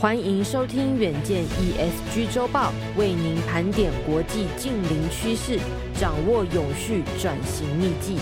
[0.00, 5.58] 欢迎收听远见 ESG 周报，为您盘点国际近邻趋势，
[5.98, 8.16] 掌握永续转型秘技。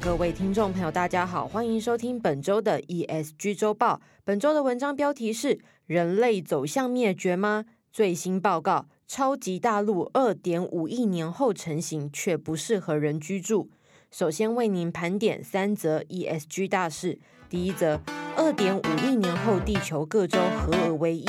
[0.00, 4.00] 各位听众朋友，大家好，欢迎收听本周的 ESG 周报。
[4.24, 7.66] 本周的文章标题是：人类走向灭绝吗？
[7.92, 13.68] 最新报告，超级大陆二点五亿年后成型，却不适合人居住。
[14.10, 17.18] 首先为您盘点三则 ESG 大事。
[17.50, 18.00] 第一则。
[18.42, 21.26] 二点五亿年后，地球各州合而为一，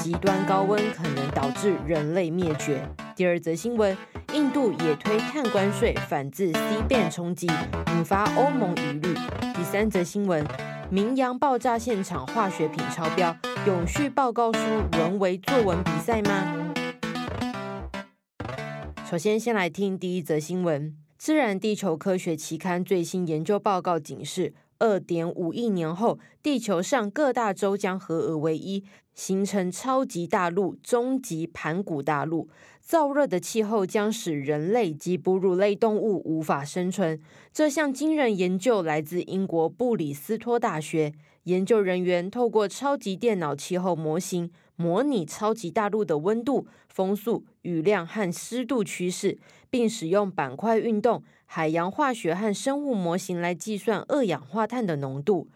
[0.00, 2.88] 极端高温可能导致人类灭绝。
[3.16, 3.98] 第二则新闻：
[4.32, 9.12] 印度也推碳关税，反制 C 碳冲击，引发欧盟疑虑。
[9.54, 10.46] 第三则新闻：
[10.88, 13.36] 明阳爆炸现场化学品超标，
[13.66, 14.60] 永续报告书
[14.92, 16.72] 沦为作文比赛吗？
[19.10, 24.54] 首先，先来听第一则新闻：《自然地球科学》期刊最新研究报告警示。
[24.82, 28.82] 二点五亿年后，地球上各大洲将合而为一，
[29.14, 32.48] 形成超级大陆——终极盘古大陆。
[32.84, 37.20] 燥热的气候将使人类及哺乳类动物无法生存。
[37.52, 41.12] 这项惊人研究来自英国布里斯托大学，
[41.44, 51.22] 研究人员透过超级电脑气候模型，模拟超级大陆的温度、风速、雨量和湿度趋势，并使用板块运动。
[51.46, 55.48] 海洋化学和生物模型来计算二氧化碳的浓度。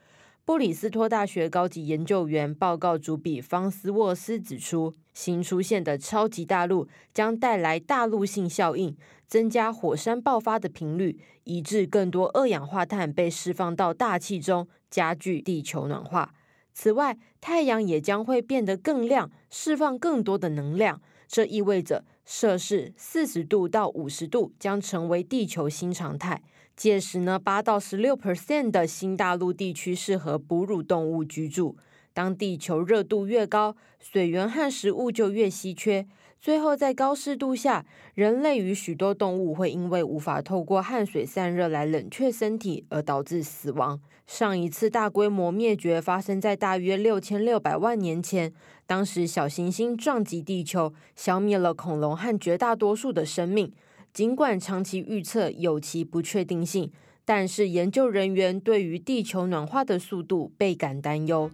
[0.46, 16.32] 布里斯托大学高级研究员报告主笔方斯沃斯指出，新出现的超级大陆将带来大陆性效应，增加火山爆发的频率，以致更多二氧化碳被释放到大气中，加剧地球暖化。
[16.72, 21.02] 此外，太阳也将会变得更亮，释放更多的能量。
[21.26, 26.40] 这意味着摄氏四十度到五十度将成为地球新常态。
[26.76, 31.78] 届时呢，八到十六 percent 的新大陆地区适合哺乳动物居住。
[32.12, 36.06] 当地球热度越高，水源和食物就越稀缺。
[36.38, 43.98] 最后，在高湿度下，人类与许多动物会因为无法透过汗水散热来冷却身体，而导致死亡。
[44.26, 48.52] 上一次大规模灭绝发生在大约六千六百万年前，
[48.86, 53.72] 当时小行星撞击地球，消灭了恐龙和绝大多数的生命。
[54.16, 56.90] 尽管长期预测有其不确定性，
[57.26, 61.50] 但是研究人员对于地球暖化的速度倍感担忧。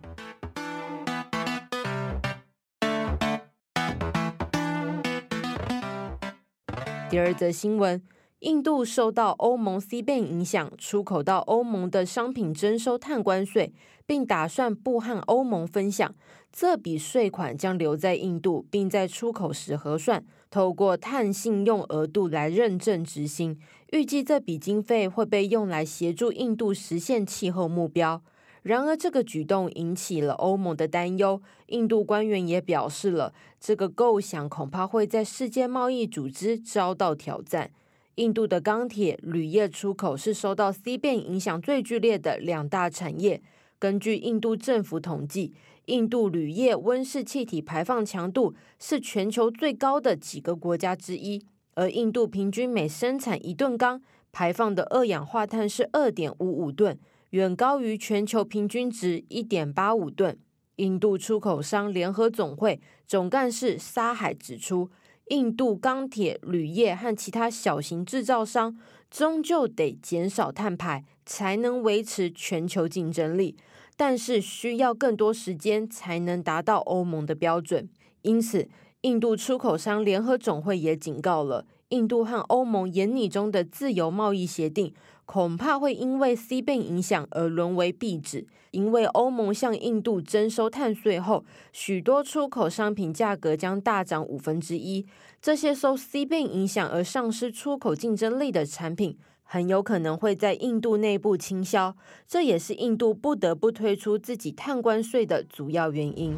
[7.10, 8.00] 第二则新闻：
[8.42, 13.72] 印度受到欧盟 C 碳影响，出口到欧盟的商品征收碳关税，
[14.04, 16.12] 并打算不和欧盟分享。
[16.50, 23.56] 这笔税款将留在印度，并在出口时核算，透过碳信用额度来认证执行。
[23.92, 28.22] 预计这笔经费会被用来协助印度实现气候目标。
[28.62, 31.40] 然而，这个举动引起了欧盟的担忧。
[31.68, 37.70] 印度官员也表示了，这个构想恐怕会在世界贸易组织遭到挑战。
[38.16, 43.42] 印度的钢铁、铝业出口是受到 C 变影响最剧烈的两大产业。
[43.78, 45.54] 根据印度政府统计，
[45.86, 51.42] 印度铝业温室气体排放强度是全球最高的几个国家之一，
[51.74, 56.98] 而印度平均每生产一吨钢排放的二氧化碳是二点五五吨。
[57.30, 60.38] 远高于全球平均值一点八五吨。
[60.76, 64.90] 印度出口商联合总会总干事沙海指出，
[65.28, 68.76] 印度钢铁、铝业和其他小型制造商
[69.10, 73.56] 终究得减少碳排，才能维持全球竞争力，
[73.96, 77.88] 但是需要更多时间才能达到欧盟的标准。
[78.22, 78.68] 因此，
[79.02, 81.66] 印度出口商联合总会也警告了。
[81.88, 84.94] 印度和欧盟眼里中的自由贸易协定，
[85.24, 88.46] 恐怕会因为 C 碳影响而沦为壁纸。
[88.72, 91.44] 因为欧盟向印度征收碳税后，
[91.74, 95.04] 许多出口商品价格将大涨五分之一。
[95.42, 101.94] 这些受 C 碳影响而丧失出口竞争力的产品，很有可能会在印度内部倾销。
[102.26, 106.34] 这也是印度不得不推出自己碳关税的主要原因。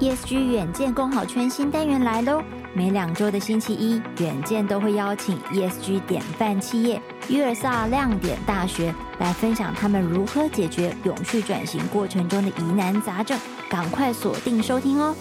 [0.00, 2.42] ESG 远见共好圈新单元来喽！
[2.72, 13.36] 每两周的星期一，远见都会邀请 ESG 典范企业约尔萨亮点大学来分享他们如何解决永续转型过程中的疑难杂症，
[13.68, 15.14] 赶快锁定收听哦！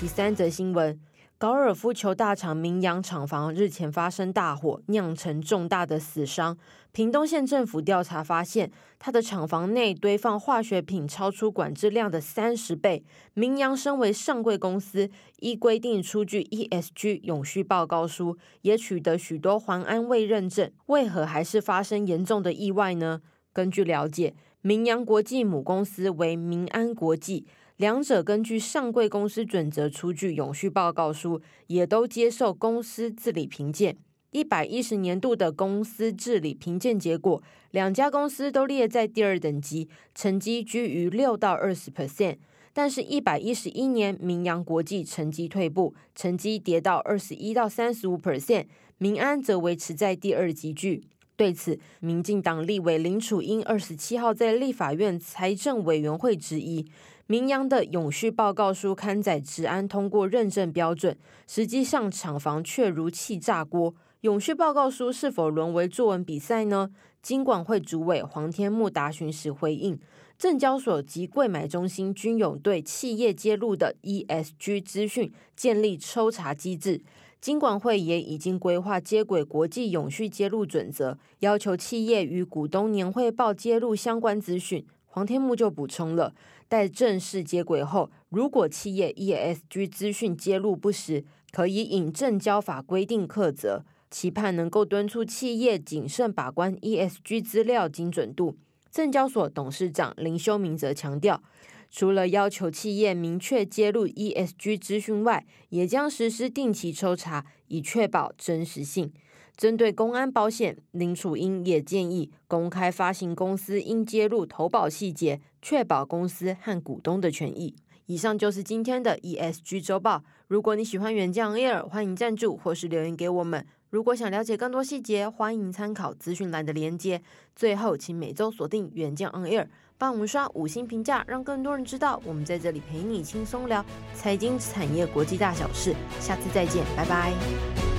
[0.00, 0.98] 第三则新闻。
[1.36, 6.56] 高尔夫球大厂明阳厂房日前发生大火，酿成重大的死伤。
[6.92, 8.70] 屏东县政府调查发现，
[9.00, 13.04] 他的厂房内堆放化学品超出管制量的三十倍。
[13.34, 15.10] 明阳身为上柜公司，
[15.40, 23.20] 依规定出具 ESG 永续报告书，也取得许多环安卫认证，为何还是发生严重的意外呢？
[23.52, 27.44] 根据了解，明阳国际母公司为明安国际，
[27.76, 33.96] 两者根据上柜公司准则出具永续报告书，也都接受公司治理评鉴。
[34.30, 37.42] 一百一十年度的公司治理评鉴结果，
[37.72, 42.36] 两家公司都列在第二等级，成绩居于六到二十 percent。
[42.72, 48.66] 但是，一百一十一年，明阳国际成绩退步，成绩跌到二十一到三十五 percent，
[48.98, 51.04] 明安则维持在第二级距。
[51.36, 56.86] 对此，民进党立委林楚英二十七号在立法院财政委员会质疑，
[57.26, 61.16] 明阳的永续报告书刊载职安通过认证标准，
[61.46, 63.94] 实际上厂房却如气炸锅。
[64.20, 66.90] 永续报告书是否沦为作文比赛呢？
[67.22, 69.98] 金管会主委黄天木答询时回应，
[70.36, 77.00] 证交所及柜买中心均有对企业揭露的 ESG 资讯建立抽查机制，
[77.40, 84.84] 金管会也已经规划接轨国际永续揭露准则，要求企业与股东年汇报揭露相关资讯。
[85.06, 86.34] 黄天木就补充了，
[86.68, 93.84] 待正式接轨后，如果企业 ESG 资讯揭露不实，可以引证交法规定课责。
[94.10, 98.56] 期盼能够敦促企业谨慎把关 ESG 资料精准度。
[98.90, 101.42] 证交所董事长林修明则强调，
[101.90, 109.12] 除了要求企业明确揭露 ESG 资讯外，也将实施定期抽查，以确保真实性。
[109.56, 117.74] 针对公安保险，林楚英也建议公开发行公司应揭露投保细节，确保公司和股东的权益。
[118.06, 120.22] 以上就是今天的 ESG 周报。
[120.48, 123.64] 如果你喜欢远见 Air，欢迎赞助或是留言给我们。
[123.88, 127.22] 如果想了解更多细节，欢迎参考资讯栏的连接。
[127.54, 133.82] 最后，请每周锁定远见 On Air，帮我们刷五星评价，让更多人知道我们在这里陪你轻松聊
[134.14, 135.94] 财经、产业、国际大小事。
[136.20, 137.93] 下次再见，拜拜。